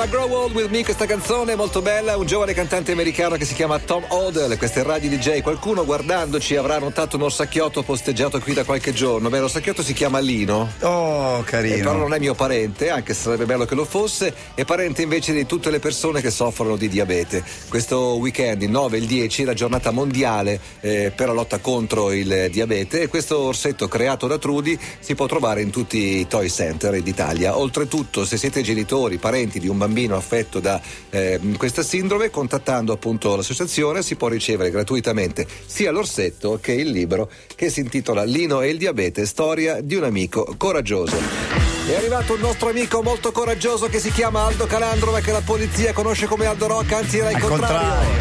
[0.00, 3.44] chiama Grow Old With Me, questa canzone è molto bella, un giovane cantante americano che
[3.44, 8.54] si chiama Tom Odell, queste radio DJ, qualcuno guardandoci avrà notato un orsacchiotto posteggiato qui
[8.54, 10.70] da qualche giorno, beh l'orsacchiotto si chiama Lino.
[10.80, 11.74] Oh, carino.
[11.74, 15.02] Eh, però non è mio parente, anche se sarebbe bello che lo fosse, è parente
[15.02, 17.44] invece di tutte le persone che soffrono di diabete.
[17.68, 21.58] Questo weekend, il 9 e il 10, è la giornata mondiale eh, per la lotta
[21.58, 26.26] contro il diabete e questo orsetto creato da Trudy si può trovare in tutti i
[26.26, 27.58] toy center d'Italia.
[27.58, 30.80] Oltretutto, se siete genitori, parenti di un bambino affetto da
[31.10, 37.30] eh, questa sindrome, contattando appunto l'associazione si può ricevere gratuitamente sia l'orsetto che il libro
[37.54, 41.16] che si intitola Lino e il diabete, storia di un amico coraggioso.
[41.86, 45.40] È arrivato un nostro amico molto coraggioso che si chiama Aldo Calandro, ma che la
[45.40, 48.19] polizia conosce come Aldo Rocca, anzi era il Al contrario.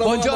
[0.00, 0.29] Buongiorno.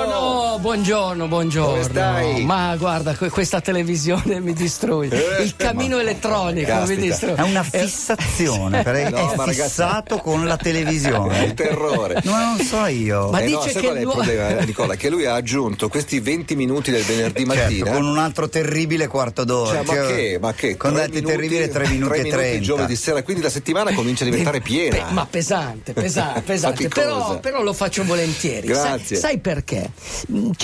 [0.75, 1.71] Buongiorno, buongiorno.
[1.71, 2.45] Come stai?
[2.45, 5.37] Ma guarda, que- questa televisione mi distrugge.
[5.39, 7.01] Eh, Il cammino elettronico caspita.
[7.01, 7.35] mi distrugge.
[7.37, 11.45] È una Eh, fissazione, perché No, è ragazzi- fissato con la È televisione.
[11.45, 12.21] il terrore.
[12.25, 13.31] No, non so io.
[13.31, 14.95] Ma Eh no, dice sai che qual è il problema, eh, Nicola?
[14.97, 17.91] Che lui ha aggiunto questi 20 minuti del venerdì Certo, mattina.
[17.93, 19.85] con un altro terribile quarto d'ora.
[19.85, 20.39] Cioè, ma che?
[20.41, 20.77] Ma che?
[20.77, 22.61] Con Tre altri minuti- terribili 3 minuti tre e 30.
[22.65, 25.05] giovedì sera, quindi la settimana comincia a diventare piena.
[25.07, 26.89] Pe- ma pesante, pesante, pesante.
[26.89, 28.67] Però, però lo faccio volentieri.
[28.67, 29.15] Grazie.
[29.15, 29.89] Sai, sai perché?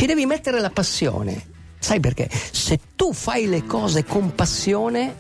[0.01, 1.39] Ci devi mettere la passione.
[1.79, 2.27] Sai perché?
[2.31, 5.15] Se tu fai le cose con passione,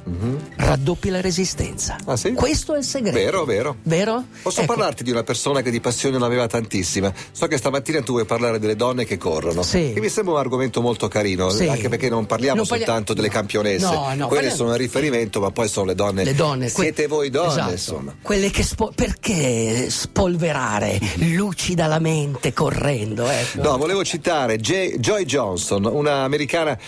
[0.56, 1.96] raddoppi la resistenza.
[2.04, 2.34] Ah, sì?
[2.34, 3.16] Questo è il segreto.
[3.16, 3.76] Vero, vero.
[3.84, 4.22] Vero?
[4.42, 4.74] Posso Ecco.
[4.74, 7.10] parlarti di una persona che di passione ne aveva tantissima?
[7.32, 9.62] So che stamattina tu vuoi parlare delle donne che corrono.
[9.62, 9.92] Sì.
[9.94, 11.68] Che mi sembra un argomento molto carino, Sì.
[11.68, 13.32] anche perché non parliamo Non parlia- soltanto delle no.
[13.32, 13.84] campionesse.
[13.86, 16.24] No, no, Quelle parliamo- sono un riferimento, ma poi sono le donne.
[16.24, 16.70] Le donne.
[16.70, 17.70] que- Siete voi donne, Esatto.
[17.72, 18.14] insomma.
[18.20, 23.26] Quelle che spo- perché spolverare lucidamente correndo?
[23.26, 23.62] Ecco.
[23.62, 26.78] No, volevo citare J- Joy Johnson, una americana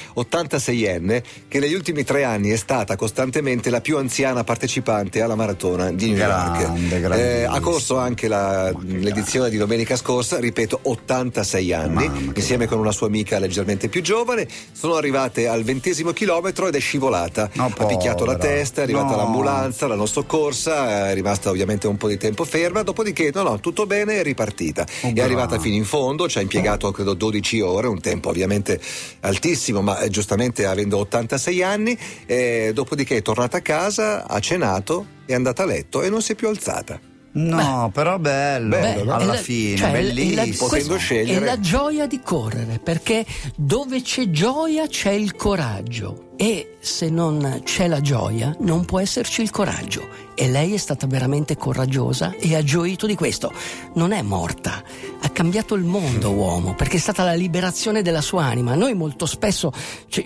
[0.83, 5.91] 86enne che negli ultimi tre anni è stata costantemente la più anziana partecipante alla maratona
[5.93, 7.01] di New York.
[7.01, 7.51] grandissima.
[7.51, 13.07] ha corso anche la- l'edizione di domenica scorsa, ripeto, 86 anni, insieme con una sua
[13.07, 14.47] amica leggermente più giovane.
[14.73, 17.49] Sono arrivate al ventesimo chilometro ed è scivolata.
[17.55, 19.17] No, ha picchiato la testa, è arrivata No.
[19.17, 23.87] l'ambulanza, l'hanno soccorsa, è rimasta ovviamente un po' di tempo ferma, dopodiché no, no, tutto
[23.87, 24.87] bene, è ripartita.
[25.03, 28.81] Oh, è arrivata fino in fondo, ci ha impiegato credo 12 ore, un tempo ovviamente
[29.21, 31.97] altissimo, ma eh, giustamente avendo 86 anni,
[32.27, 36.33] eh, dopodiché è tornata a casa, ha cenato, è andata a letto e non si
[36.33, 36.99] è più alzata.
[37.35, 38.69] No, però bello.
[38.79, 39.15] Bello, no?
[39.15, 40.35] Alla la- fine, cioè, è la- bellissimo.
[40.37, 41.41] Potendo questo scegliere.
[41.41, 43.25] È la gioia di correre, perché
[43.57, 46.32] dove c'è gioia c'è il coraggio.
[46.37, 50.31] E se non c'è la gioia, non può esserci il coraggio.
[50.35, 53.53] E lei è stata veramente coraggiosa e ha gioito di questo.
[53.95, 54.83] Non è morta,
[55.21, 58.75] ha cambiato il mondo, uomo, perché è stata la liberazione della sua anima.
[58.75, 59.71] Noi molto spesso,
[60.09, 60.25] cioè,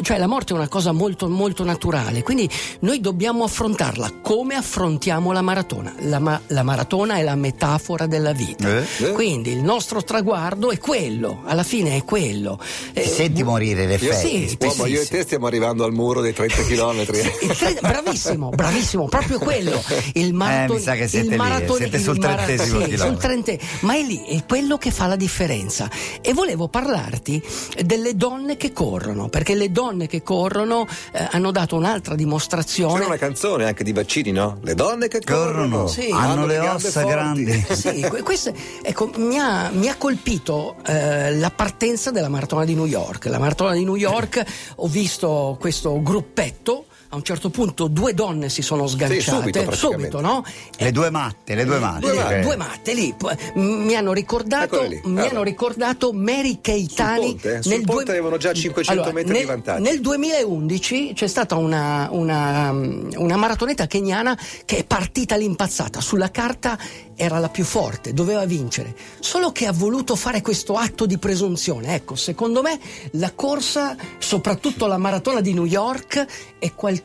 [0.00, 2.48] cioè la morte è una cosa molto, molto naturale, quindi
[2.80, 5.94] noi dobbiamo affrontarla come affrontiamo la maratona.
[6.00, 8.78] La, ma- la maratona è la metafora della vita.
[8.78, 8.86] Eh?
[9.04, 9.12] Eh?
[9.12, 12.58] Quindi il nostro traguardo è quello, alla fine è quello.
[12.94, 14.48] Ti Eh, senti morire le Io, sì, effetti.
[14.48, 17.04] sì, uomo, io e te stiamo arrivando al muro dei 30 km.
[17.04, 19.82] tre- bravissimo, bravissimo, proprio quello.
[20.14, 23.06] Il maraton- Eh, mi sa che siete il lì, maratone- siete sul trentesimo sì, chilometro.
[23.06, 25.90] sul trente- ma è lì, è quello che fa la differenza.
[26.20, 27.42] E volevo parlarti
[27.84, 32.94] delle donne che corrono, perché le donne che corrono eh, hanno dato un'altra dimostrazione.
[32.94, 34.58] C'era una canzone anche di Baccini, no?
[34.62, 36.08] Le donne che corrono, Corrono, Sì.
[36.12, 37.08] hanno le gambe ossa forti.
[37.10, 37.66] grandi.
[37.82, 42.74] Sì, que- questo, ecco, mi ha, mi ha colpito eh, la partenza della maratona di
[42.74, 43.26] New York.
[43.26, 44.42] La maratona di New York,
[44.76, 45.28] ho visto
[45.58, 46.86] questo gruppetto.
[47.12, 50.20] A un certo punto due donne si sono sganciate subito, praticamente.
[50.22, 50.42] no?
[50.78, 52.06] Le due matte, le due matte.
[52.06, 52.38] Due matte.
[52.38, 52.40] Eh.
[52.40, 53.14] Due matte lì
[53.56, 55.28] mi hanno ricordato, mi guarda.
[55.28, 57.62] hanno ricordato Mary Keitani Sul ponte, eh?
[57.62, 59.82] Sul ponte avevano già 500 metri nel, di vantaggio.
[59.82, 64.34] Nel 2011 c'è stata una, una, una maratoneta keniana
[64.64, 66.00] che è partita all'impazzata.
[66.00, 66.78] Sulla carta
[67.14, 68.96] era la più forte, doveva vincere.
[69.20, 71.94] Solo che ha voluto fare questo atto di presunzione.
[71.94, 72.80] Ecco, secondo me
[73.12, 76.24] la corsa, soprattutto la maratona di New York,
[76.58, 77.00] è qualcosa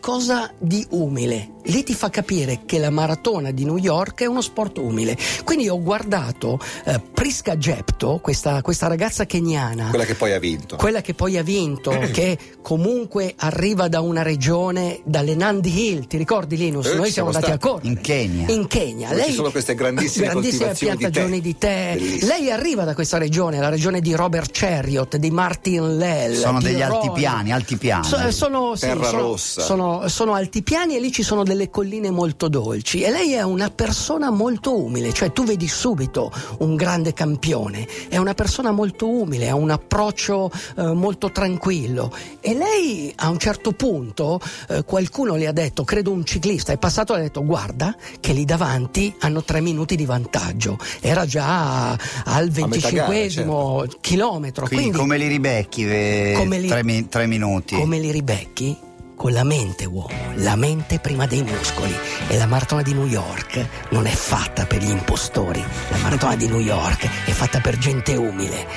[0.60, 1.52] di umile.
[1.68, 5.18] Lì ti fa capire che la maratona di New York è uno sport umile.
[5.44, 9.90] Quindi ho guardato eh, Prisca Jepto, questa, questa ragazza keniana.
[9.90, 10.78] Quella che poi ha vinto.
[10.78, 16.16] Quella che poi ha vinto, che comunque arriva da una regione, dalle Nandi Hill, ti
[16.16, 16.86] ricordi Linus?
[16.88, 17.88] Eh, Noi siamo siamo andati a correre.
[17.90, 18.46] In Kenya.
[18.50, 19.10] In Kenya.
[19.10, 21.10] Dove ci sono queste grandissime coltivazioni di tè.
[21.10, 21.98] piantagioni di tè.
[22.22, 26.36] Lei arriva da questa regione, la regione di Robert Chariot, di Martin Lell.
[26.36, 26.84] Sono degli Roy.
[26.84, 28.06] altipiani, altipiani.
[28.06, 29.62] So- sono, sì, Terra sono- rossa.
[29.62, 33.02] sono sono, sono altipiani e lì ci sono delle colline molto dolci.
[33.02, 38.18] E lei è una persona molto umile, cioè tu vedi subito un grande campione, è
[38.18, 42.14] una persona molto umile, ha un approccio eh, molto tranquillo.
[42.42, 44.40] E lei a un certo punto
[44.70, 48.34] eh, qualcuno le ha detto, credo un ciclista, è passato e ha detto guarda che
[48.34, 54.86] lì davanti hanno tre minuti di vantaggio, era già al metà gara, 25 chilometro, Quindi,
[54.92, 57.76] quindi come li ribecchi eh, Come li- tre, tre minuti?
[57.76, 58.86] come li ribecchi?
[59.18, 61.94] Con la mente, uomo, la mente prima dei muscoli.
[62.28, 65.60] E la maratona di New York non è fatta per gli impostori.
[65.90, 68.68] La maratona di New York è fatta per gente umile.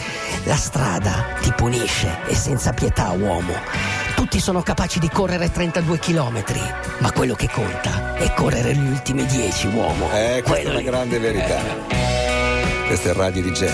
[0.45, 3.53] La strada ti punisce e senza pietà, uomo.
[4.17, 6.43] Tutti sono capaci di correre 32 km,
[7.01, 10.07] ma quello che conta è correre gli ultimi 10, uomo.
[10.07, 10.85] Eh, questa è Quello una lì.
[10.85, 11.59] grande verità.
[12.87, 13.69] Questo è Radio DJ.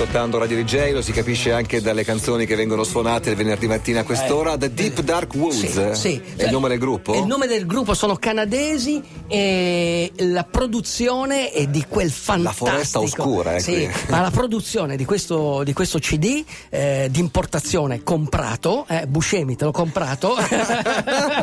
[0.00, 4.00] Ascoltando Radio DJ, lo si capisce anche dalle canzoni che vengono suonate il venerdì mattina
[4.00, 4.54] a quest'ora.
[4.58, 6.22] The Deep Dark Woods Eh, Sì, sì.
[6.36, 7.14] è il nome del gruppo?
[7.14, 12.66] Il nome del gruppo sono canadesi e la produzione è di quel fantastico.
[12.70, 18.02] foresta oscura, eh, Sì, ma la produzione di questo, di questo CD eh, di importazione
[18.02, 20.34] comprato, eh, Buscemi te l'ho comprato.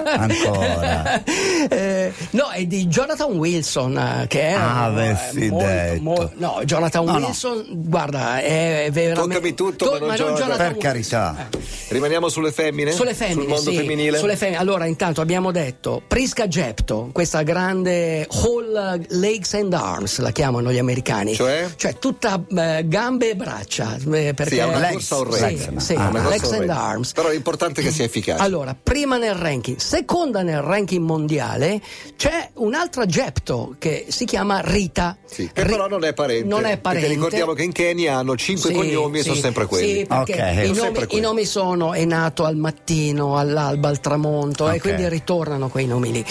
[0.06, 1.22] Ancora.
[1.70, 4.52] Eh, no, è di Jonathan Wilson, eh, che è.
[4.54, 6.02] Ah, eh, avessi molto, detto.
[6.02, 7.26] mo- no, Jonathan No, no.
[7.28, 9.22] Wilson, guarda, è veramente.
[9.36, 10.57] Toccami tutto, ma non Jonathan.
[10.57, 11.50] Per carità.
[11.90, 12.92] Rimaniamo sulle femmine?
[12.92, 14.18] Sulle femmine, Sul mondo sì, femminile?
[14.18, 14.57] Sulle femmine.
[14.57, 20.78] Allora, intanto abbiamo detto Prisca Gepto, questa grande Whole Legs and Arms, la chiamano gli
[20.78, 21.34] americani.
[21.36, 21.69] Cioè?
[22.00, 23.95] tutta eh, gambe e braccia.
[24.12, 25.80] eh, perché Sì, è una Legs, corsa orrenda.
[25.80, 26.81] Sì, sì, Una corsa Legs and orrenda.
[26.81, 27.12] Arms.
[27.13, 28.42] Però è importante che sia efficace.
[28.42, 31.81] Allora, prima nel ranking, seconda nel ranking mondiale,
[32.18, 35.18] c'è un'altra Gepto che si chiama Rita.
[35.25, 36.48] Sì, che Ri- però non è parente.
[36.48, 37.07] Non è parente.
[37.07, 39.94] Perché ricordiamo che in Kenya hanno cinque Sì, cognomi e sì, sono sempre quelli.
[40.00, 40.38] Sì, perché Ok.
[40.38, 41.20] i, Sono nomi, sempre quelli.
[41.20, 44.82] i nomi sono è nato al mattino, all'alba, al tramonto e Ok.
[44.82, 46.26] quindi ritornano quei nomi lì.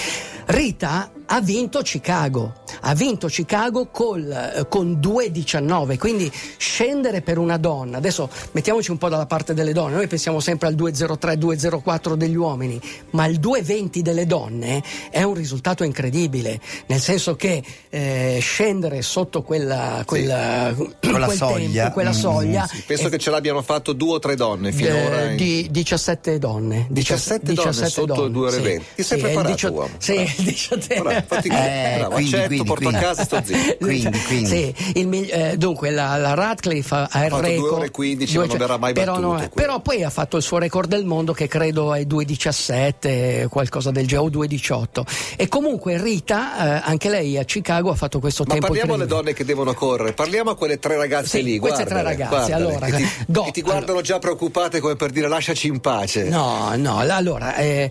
[0.47, 2.53] Rita ha vinto Chicago,
[2.83, 8.99] ha vinto Chicago col, eh, con 2,19, quindi scendere per una donna, adesso mettiamoci un
[8.99, 12.79] po' dalla parte delle donne, noi pensiamo sempre al 2,03, 2,04 degli uomini,
[13.13, 19.43] ma il 2,20 delle donne è un risultato incredibile, nel senso che eh, scendere sotto
[19.43, 21.83] quella, quella, Quella quel soglia.
[21.85, 24.71] tempo, quella Mm, soglia Sì, penso è- che ce l'abbiano fatto due o tre donne
[24.71, 25.31] finora.
[25.31, 28.63] eh, di 17 donne 17 donne sotto il 2 ore sì.
[28.63, 28.85] 20.
[28.97, 29.91] Ti sei Sì, preparato, diciott- uomo.
[29.97, 33.07] sì, il 17 Bravo, fatti Eh, bravo, quindi, accetto, quindi, porto a quindi.
[33.07, 33.77] casa, sto zitto.
[33.93, 34.47] Quindi, quindi.
[34.47, 38.45] Sì, il eh, dunque la, la Radcliffe ha il due record ore e 15, ma
[38.47, 41.33] non verrà mai però, battuto, no, però poi ha fatto il suo record del mondo
[41.33, 45.03] che credo è 2.17 qualcosa del genere o 2.18
[45.37, 49.07] e comunque Rita eh, anche lei a Chicago ha fatto questo Ma tempo parliamo alle
[49.07, 51.59] donne che devono correre, parliamo a quelle tre ragazze Sì, lì.
[51.59, 54.97] queste tre guardale, ragazze, guardale, allora, che ti, do- che ti guardano già preoccupate come
[54.97, 56.25] per dire lasciaci in pace.
[56.25, 57.91] No, no, allora, eh,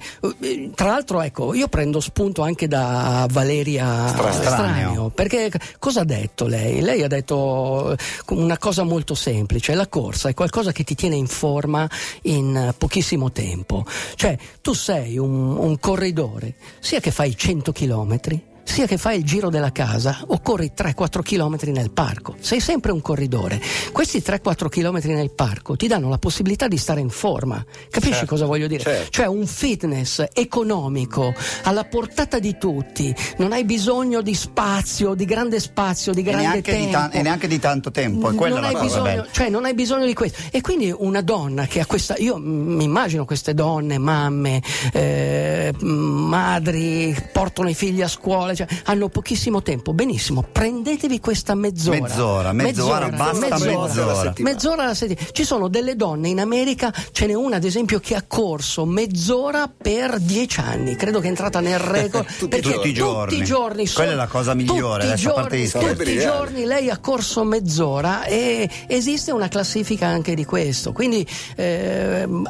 [0.75, 4.41] tra l'altro, ecco, io prendo spunto anche da Valeria Straneo.
[4.41, 6.81] Straneo, perché cosa ha detto lei?
[6.81, 7.97] Lei ha detto eh,
[8.29, 11.89] una cosa molto semplice, la corsa è qualcosa che ti tiene in forma
[12.23, 13.85] in eh, pochissimo tempo,
[14.15, 19.23] cioè tu sei un, un corridore, sia che fai 100 chilometri, sia che fai il
[19.25, 23.59] giro della casa o corri 3-4 km nel parco, sei sempre un corridore.
[23.91, 27.63] Questi 3-4 km nel parco ti danno la possibilità di stare in forma.
[27.89, 28.83] Capisci Certo, cosa voglio dire?
[28.83, 29.09] certo.
[29.11, 35.59] Cioè un fitness economico alla portata di tutti, non hai bisogno di spazio, di grande
[35.59, 36.91] spazio, di E grande neanche, di tempo.
[36.91, 39.65] ta- e neanche di tanto tempo, è quella non la hai cosa bisogno, cioè non
[39.65, 40.39] hai bisogno di questo.
[40.51, 44.61] E quindi una donna che ha questa, io mi immagino queste donne, mamme,
[44.93, 49.93] eh, madri, portano i figli a scuola, cioè, hanno pochissimo tempo.
[49.93, 51.99] Benissimo, prendetevi questa mezz'ora.
[51.99, 54.33] Mezz'ora, mezz'ora, basta mezz'ora.
[54.39, 55.31] Mezz'ora alla settimana.
[55.31, 59.71] Ci sono delle donne in America, ce n'è una ad esempio che ha corso mezz'ora
[59.75, 62.25] per dieci anni, credo che è entrata nel record.
[62.25, 62.71] Tutti perché.
[62.73, 63.29] Tutti i giorni.
[63.31, 65.95] Tutti i giorni sono- Quella è la cosa migliore, tutti i adesso a parte giorni-
[65.95, 70.91] tutti i giorni lei ha corso mezz'ora e esiste una classifica anche di questo.
[70.91, 72.49] Quindi ehm,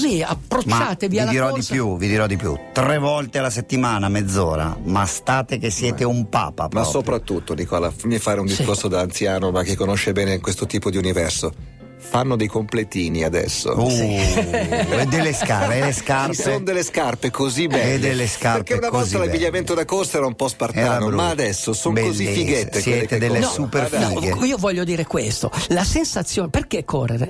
[0.00, 1.72] così Ma approcciatevi vi alla dirò corsa.
[1.72, 2.56] di più, vi dirò di più.
[2.72, 6.90] Tre volte alla settimana, mezz'ora, ma state che siete un papa Ma proprio.
[6.92, 8.56] soprattutto, Nicola, fammi fare un Sì.
[8.56, 11.52] discorso da anziano, ma che conosce bene questo tipo di universo.
[12.00, 13.72] Fanno dei completini adesso.
[13.78, 16.34] Uh, e delle scarpe, e le Ci scarpe.
[16.34, 17.94] sono delle scarpe così belle.
[17.94, 21.72] E delle scarpe Perché una volta l'abbigliamento da corsa era un po' spartano, ma adesso
[21.72, 22.80] sono così fighette.
[22.80, 23.52] Siete delle corrono.
[23.52, 24.34] super fighe.
[24.34, 27.28] No, io voglio dire questo, la sensazione, perché correre?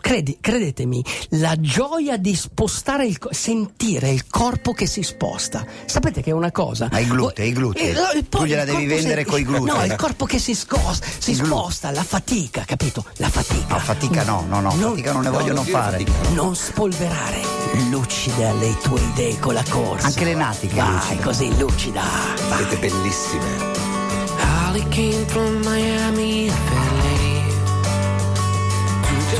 [0.00, 5.64] Credi- credetemi, la gioia di spostare il sentire il corpo che si sposta.
[5.84, 6.88] Sapete che è una cosa?
[6.90, 7.90] Ma i glutei, i glutei.
[7.90, 9.76] Eh, no, Tu gliela devi vendere si- coi glutei.
[9.76, 13.04] No, il corpo che si, scos- si sposta, la fatica, capito?
[13.16, 13.74] La fatica.
[13.74, 14.05] La fatica.
[14.06, 15.98] Fatica no, no, no, Non- fatica non ne no, vogliono fare.
[15.98, 16.12] fatica.
[16.34, 17.40] Non spolverare,
[17.90, 20.06] lucida le tue idee con la corsa.
[20.06, 21.22] Anche le natiche Vai, lucide.
[21.22, 22.02] così lucida.
[22.48, 22.58] Vai.
[22.58, 23.44] Siete bellissime.
[24.68, 26.50] Holly came from Miami.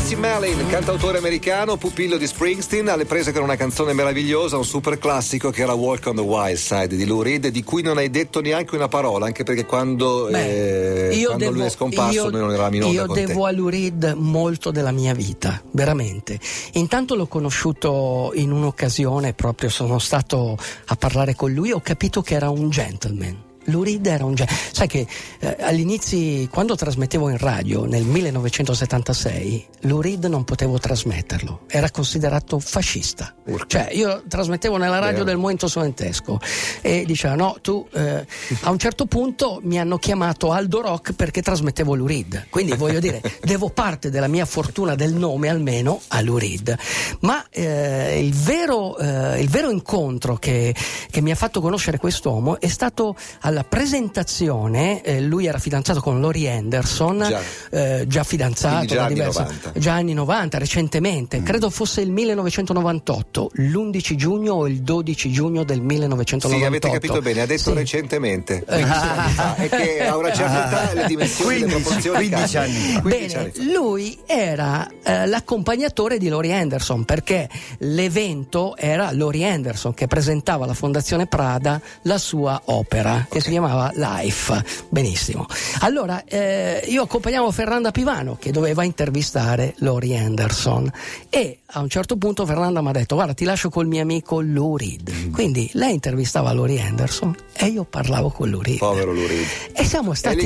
[0.06, 5.00] Jesse Malin, cantautore americano, pupillo di Springsteen, alle prese con una canzone meravigliosa, un super
[5.00, 8.08] classico che era Walk on the Wild Side di Lou Reed, di cui non hai
[8.08, 12.30] detto neanche una parola, anche perché quando, Beh, eh, quando devo, lui è scomparso io-
[12.30, 13.48] noi non eravamo in onda io devo te.
[13.48, 16.38] a Lou Reed molto della mia vita, veramente.
[16.75, 22.34] Intanto l'ho conosciuto in un'occasione, proprio sono stato a parlare con lui, ho capito che
[22.34, 23.46] era un gentleman.
[23.66, 24.64] Lou Reed era un gentleman.
[24.73, 25.06] Sai che
[25.40, 32.58] eh, all'inizio, quando trasmettevo in radio nel 1976, Lou Reed non potevo trasmetterlo, era considerato
[32.58, 33.35] fascista.
[33.46, 33.66] Urca.
[33.66, 35.25] Cioè, io trasmettevo nella radio Vero.
[35.25, 36.40] del Movimento Studentesco
[36.80, 38.26] e diceva no, tu eh,
[38.62, 42.46] a un certo punto mi hanno chiamato Aldo Rock perché trasmettevo Lou Reed.
[42.50, 46.76] Quindi voglio dire, devo parte della mia fortuna del nome almeno a Lou Reed.
[47.20, 50.75] Ma eh, il, vero, eh, il vero incontro che,
[51.11, 56.20] che mi ha fatto conoscere quest'uomo è stato alla presentazione, eh, lui era fidanzato con
[56.20, 57.40] Lori Anderson, Già.
[57.70, 59.72] eh, già fidanzato già da anni diverse 90.
[59.78, 65.80] già anni 90, recentemente, credo fosse il 1998, l'11 giugno o il 12 giugno del
[65.80, 66.56] 1998.
[66.58, 67.76] Sì, avete capito bene, ha detto Sì.
[67.76, 68.64] recentemente.
[68.64, 72.52] 15 anni fa, è che a una certa età le dimensioni, le 15, proporzioni 15
[72.54, 72.78] cambiano.
[72.78, 73.00] anni fa.
[73.00, 77.48] 15 Bene, anni lui era eh, l'accompagnatore di Lori Anderson perché
[77.78, 83.91] l'evento era Lori Anderson che presentava alla Fondazione Prada la sua opera che si chiamava
[83.95, 84.65] Life.
[84.88, 85.47] Benissimo.
[85.81, 90.91] Allora, eh, io accompagnavo Fernanda Pivano che doveva intervistare Lori Anderson
[91.31, 94.41] e a un certo punto Fernanda mi ha detto guarda ti lascio col mio amico
[94.41, 95.31] Lou Reed.
[95.31, 98.79] Quindi lei intervistava Lori Anderson e io parlavo con Lou Reed.
[98.79, 99.47] Povero Lou Reed.
[99.73, 100.37] E siamo stati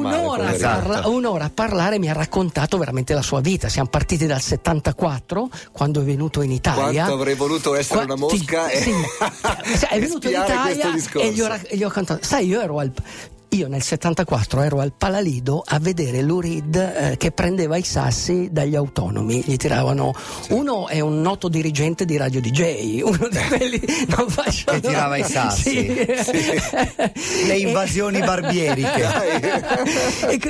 [0.00, 0.68] male, un'ora, a poverino.
[0.68, 3.68] parla- un'ora a parlare, mi ha raccontato veramente la sua vita.
[3.68, 7.04] Siamo partiti dal 74, quando è venuto in Italia.
[7.04, 8.92] Quanto avrei voluto essere una Qua- mosca e- sì,
[9.76, 12.26] sì, è venuto in Italia e gli ho, ra- e gli ho cantato.
[12.26, 12.92] Sai, io ero al.
[13.52, 18.48] Io nel 74 ero al Palalido a vedere Lou Reed eh, che prendeva i sassi
[18.50, 20.14] dagli autonomi, gli tiravano.
[20.48, 25.18] Uno è un noto dirigente di Radio DJ, uno di quelli non faccio Che tirava
[25.18, 25.70] i sassi.
[26.24, 27.46] Sì.
[27.46, 29.02] Le invasioni barbieriche.
[30.30, 30.40] e,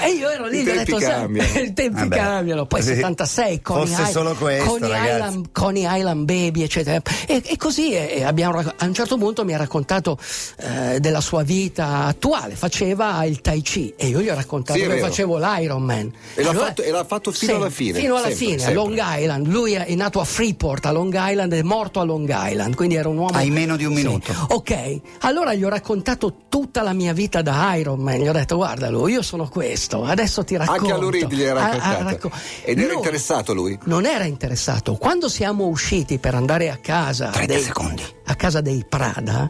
[0.00, 1.58] e- io ero lì e gli ho detto cambiano.
[1.60, 2.16] i tempi Vabbè.
[2.16, 2.94] cambiano poi Sì.
[2.94, 5.86] 76 Coney, Fosse Island- Coney.
[5.98, 10.16] Island, Baby eccetera e, e così abbiamo a un certo punto mi ha raccontato
[10.60, 14.84] eh, della sua vita attuale faceva il Tai Chi e io gli ho raccontato Sì,
[14.86, 15.06] che vero.
[15.06, 18.14] facevo l'Iron Man E l'ha Allora- fatto- e l'ha fatto fino Sì, alla fine, fino
[18.16, 18.72] alla sempre, fine sempre.
[18.72, 22.28] a Long Island lui è nato a Freeport a Long Island è morto a Long
[22.32, 24.02] Island quindi era un uomo Hai meno di un Sì.
[24.02, 24.32] minuto.
[24.48, 28.18] Ok, allora gli ho raccontato tutta la mia vita da Iron Man.
[28.18, 30.92] Gli ho detto: Guardalo, io sono questo, adesso ti racconto.
[30.94, 32.30] Anche a Reed gli hai Ah, ah, racco-
[32.64, 33.78] Ed era Lui interessato lui?
[33.84, 34.94] Non era interessato.
[34.96, 37.28] Quando siamo usciti per andare a casa.
[37.30, 38.02] 30 dei- secondi.
[38.30, 39.48] A casa dei Prada,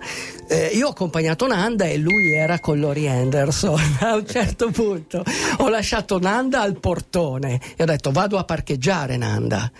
[0.49, 3.80] eh, io ho accompagnato Nanda e lui era con Lori Anderson.
[4.00, 5.25] A un certo punto
[5.58, 9.70] ho lasciato Nanda al portone e ho detto: Vado a parcheggiare, Nanda.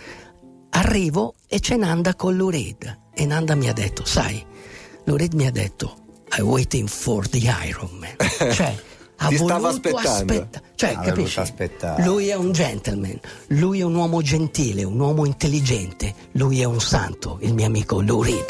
[0.71, 2.99] Arrivo e c'è Nanda con Lou Reed.
[3.13, 4.45] E Nanda mi ha detto: Sai,
[5.05, 5.95] Lou Reed mi ha detto:
[6.37, 8.15] I'm waiting for the Iron Man.
[8.53, 8.75] Cioè,
[9.21, 10.09] ha voluto aspettando.
[10.33, 11.39] aspetta- Cioè, Ha voluto capisci?
[11.39, 12.03] aspettare.
[12.03, 16.79] Lui è un gentleman, lui è un uomo gentile, un uomo intelligente, lui è un
[16.81, 18.45] santo, il mio amico Lou Reed.